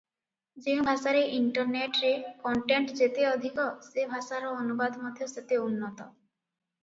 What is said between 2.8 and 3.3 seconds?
ଯେତେ